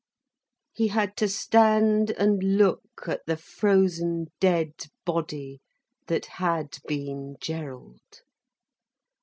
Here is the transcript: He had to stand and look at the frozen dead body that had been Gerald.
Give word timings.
He 0.73 0.87
had 0.87 1.15
to 1.17 1.27
stand 1.29 2.09
and 2.09 2.41
look 2.57 2.81
at 3.05 3.21
the 3.27 3.37
frozen 3.37 4.31
dead 4.39 4.73
body 5.05 5.59
that 6.07 6.25
had 6.25 6.79
been 6.87 7.35
Gerald. 7.39 8.01